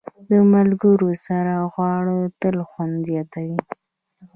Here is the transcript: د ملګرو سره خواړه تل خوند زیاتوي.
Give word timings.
د 0.27 0.31
ملګرو 0.53 1.11
سره 1.25 1.53
خواړه 1.73 2.17
تل 2.39 2.57
خوند 2.69 2.95
زیاتوي. 3.09 3.57